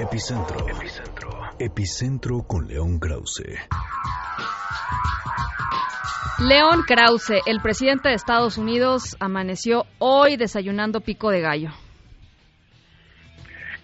[0.00, 0.66] Epicentro.
[0.66, 1.30] Epicentro.
[1.58, 3.44] Epicentro con León Krause.
[6.38, 11.68] León Krause, el presidente de Estados Unidos, amaneció hoy desayunando pico de gallo.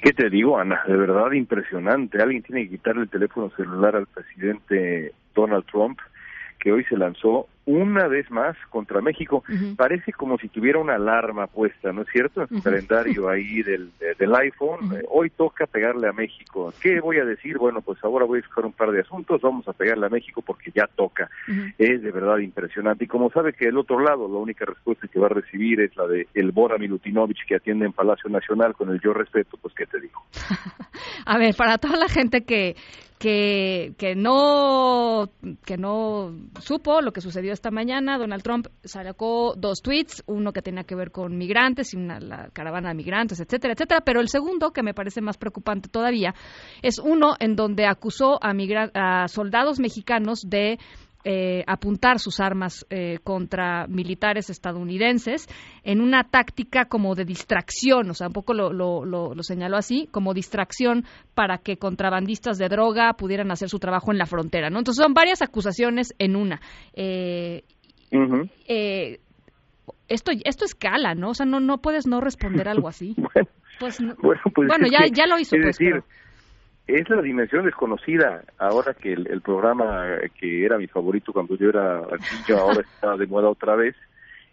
[0.00, 0.84] ¿Qué te digo, Ana?
[0.88, 2.22] De verdad impresionante.
[2.22, 5.98] Alguien tiene que quitarle el teléfono celular al presidente Donald Trump,
[6.58, 9.42] que hoy se lanzó una vez más contra México.
[9.76, 12.42] Parece como si tuviera una alarma puesta, ¿no es cierto?
[12.42, 14.96] En su calendario ahí del, del iPhone.
[14.96, 16.72] Eh, hoy toca pegarle a México.
[16.80, 17.58] ¿Qué voy a decir?
[17.58, 20.42] Bueno, pues ahora voy a buscar un par de asuntos, vamos a pegarle a México
[20.42, 21.28] porque ya toca.
[21.76, 23.04] Es de verdad impresionante.
[23.04, 25.96] Y como sabe que del otro lado la única respuesta que va a recibir es
[25.96, 29.74] la de el Bora Milutinovich que atiende en Palacio Nacional con el yo respeto, pues
[29.74, 30.22] ¿qué te digo?
[31.26, 32.76] a ver, para toda la gente que,
[33.18, 35.30] que, que, no,
[35.64, 38.18] que no supo lo que sucedió esta mañana.
[38.18, 42.50] Donald Trump sacó dos tweets, uno que tenía que ver con migrantes y una, la
[42.52, 44.02] caravana de migrantes, etcétera, etcétera.
[44.02, 46.34] Pero el segundo, que me parece más preocupante todavía,
[46.82, 48.52] es uno en donde acusó a,
[48.94, 50.78] a soldados mexicanos de
[51.28, 55.48] eh, apuntar sus armas eh, contra militares estadounidenses
[55.82, 60.08] en una táctica como de distracción, o sea, un poco lo, lo, lo, señaló así,
[60.12, 61.04] como distracción
[61.34, 64.78] para que contrabandistas de droga pudieran hacer su trabajo en la frontera, ¿no?
[64.78, 66.60] Entonces son varias acusaciones en una.
[66.94, 67.64] Eh,
[70.06, 71.30] esto, esto escala, ¿no?
[71.30, 73.16] O sea, no, no puedes no responder algo así.
[73.34, 73.48] bueno,
[73.80, 73.98] pues,
[74.54, 75.76] bueno, pues ya, ya lo hizo, pues.
[75.76, 76.04] Decir,
[76.86, 78.42] es la dimensión desconocida.
[78.58, 80.04] Ahora que el, programa
[80.38, 83.96] que era mi favorito cuando yo era niño ahora está de moda otra vez,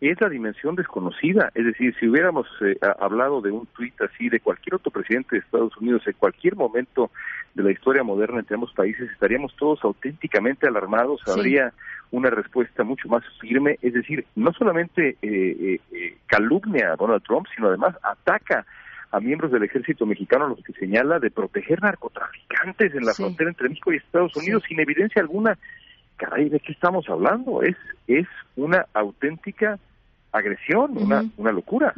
[0.00, 1.50] es la dimensión desconocida.
[1.54, 5.40] Es decir, si hubiéramos eh, hablado de un tuit así de cualquier otro presidente de
[5.40, 7.10] Estados Unidos en cualquier momento
[7.54, 11.72] de la historia moderna entre ambos países, estaríamos todos auténticamente alarmados, habría
[12.10, 13.78] una respuesta mucho más firme.
[13.82, 18.66] Es decir, no solamente eh, eh, calumnia a Donald Trump, sino además ataca
[19.10, 23.68] a miembros del ejército mexicano los que señala de proteger narcotraficantes en la frontera entre
[23.68, 25.58] México y Estados Unidos sin evidencia alguna.
[26.16, 27.62] Caray, ¿de qué estamos hablando?
[27.62, 29.78] Es, es una auténtica
[30.32, 31.94] agresión, una, una locura.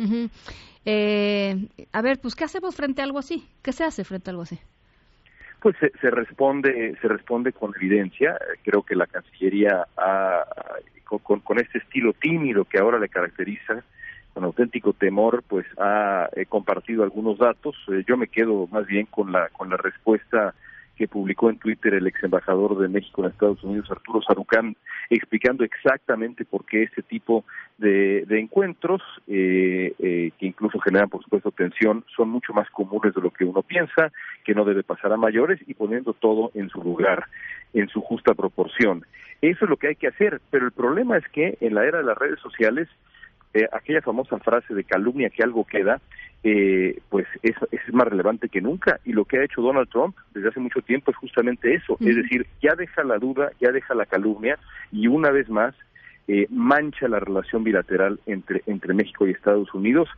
[0.84, 1.56] eh,
[1.92, 3.48] a ver, pues, ¿qué hacemos frente a algo así?
[3.62, 4.58] ¿Qué se hace frente a algo así?
[5.60, 8.38] Pues se, se responde, se responde con evidencia.
[8.62, 10.44] Creo que la Cancillería ha,
[11.04, 13.82] con, con este estilo tímido que ahora le caracteriza,
[14.34, 17.76] con auténtico temor, pues ha eh, compartido algunos datos.
[17.88, 20.54] Eh, yo me quedo más bien con la con la respuesta
[20.96, 24.76] que publicó en Twitter el ex embajador de México en Estados Unidos, Arturo Sarucán,
[25.08, 27.46] explicando exactamente por qué este tipo
[27.78, 33.30] de, encuentros, eh, que incluso generan, por supuesto, tensión, son mucho más comunes de lo
[33.30, 34.12] que uno piensa,
[34.44, 37.24] que no debe pasar a mayores y poniendo todo en su lugar,
[37.72, 39.06] en su justa proporción.
[39.40, 41.98] Eso es lo que hay que hacer, pero el problema es que en la era
[41.98, 42.88] de las redes sociales,
[43.52, 46.00] eh, aquella famosa frase de calumnia que algo queda,
[46.42, 49.00] eh, pues es, es, más relevante que nunca.
[49.04, 51.96] Y lo que ha hecho Donald Trump desde hace mucho tiempo es justamente eso.
[52.00, 54.58] Es decir, ya deja la duda, ya deja la calumnia
[54.92, 55.74] y una vez más
[56.28, 60.08] eh, mancha la relación bilateral entre, entre México y Estados Unidos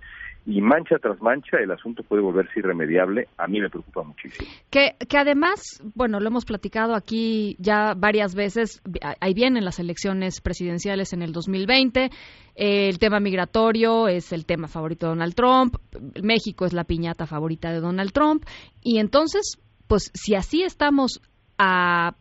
[0.44, 3.28] y mancha tras mancha el asunto puede volverse irremediable.
[3.38, 4.48] A mí me preocupa muchísimo.
[4.70, 8.82] Que, que además, bueno, lo hemos platicado aquí ya varias veces,
[9.20, 12.10] ahí vienen las elecciones presidenciales en el 2020,
[12.56, 15.76] el tema migratorio es el tema favorito de Donald Trump,
[16.22, 18.44] México es la piñata favorita de Donald Trump,
[18.82, 21.20] y entonces, pues si así estamos
[21.56, 22.16] a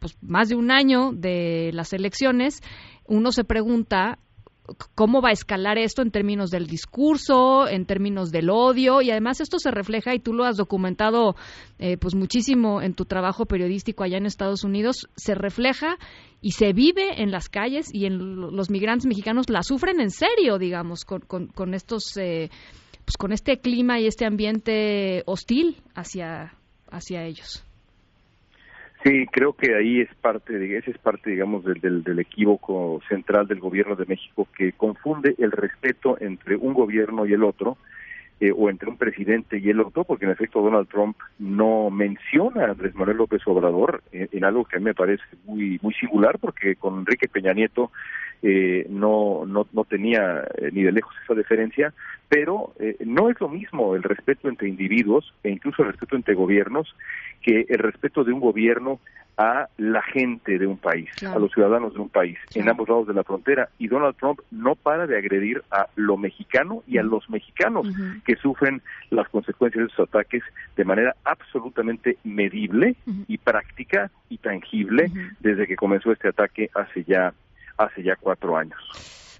[0.00, 2.62] pues, más de un año de las elecciones,
[3.06, 4.18] uno se pregunta
[4.94, 9.40] cómo va a escalar esto en términos del discurso, en términos del odio y además
[9.40, 11.36] esto se refleja y tú lo has documentado
[11.78, 15.96] eh, pues muchísimo en tu trabajo periodístico allá en Estados Unidos, se refleja
[16.40, 20.58] y se vive en las calles y en los migrantes mexicanos la sufren en serio,
[20.58, 22.50] digamos, con, con, estos eh,
[23.04, 26.54] pues con este clima y este ambiente hostil hacia
[26.90, 27.64] hacia ellos.
[29.02, 33.00] Sí, creo que ahí es parte, de, ese es parte, digamos, del, del, del, equívoco
[33.08, 37.78] central del gobierno de México que confunde el respeto entre un gobierno y el otro,
[38.42, 42.64] eh, o entre un presidente y el otro, porque en efecto Donald Trump no menciona
[42.64, 46.38] a Andrés Manuel López Obrador en, algo que a mí me parece muy muy singular,
[46.38, 47.92] porque con Enrique Peña Nieto
[48.42, 51.92] eh, no, no, no tenía eh, ni de lejos esa diferencia,
[52.28, 56.34] pero eh, no es lo mismo el respeto entre individuos e incluso el respeto entre
[56.34, 56.94] gobiernos
[57.42, 59.00] que el respeto de un gobierno
[59.36, 63.06] a la gente de un país, a los ciudadanos de un país, en ambos lados
[63.06, 63.70] de la frontera.
[63.78, 67.86] Y Donald Trump no para de agredir a lo mexicano y a los mexicanos
[68.26, 70.42] que sufren las consecuencias de esos ataques
[70.76, 72.96] de manera absolutamente medible
[73.28, 75.10] y práctica y tangible
[75.40, 77.32] desde que comenzó este ataque hace ya
[77.84, 78.78] hace ya cuatro años.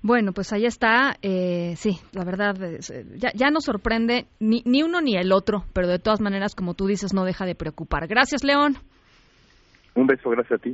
[0.02, 1.16] Bueno, pues ahí está.
[1.22, 2.54] Eh, sí, la verdad,
[3.16, 6.74] ya, ya nos sorprende ni, ni uno ni el otro, pero de todas maneras, como
[6.74, 8.06] tú dices, no deja de preocupar.
[8.06, 8.76] Gracias, León.
[9.94, 10.68] Un beso, gracias a ti.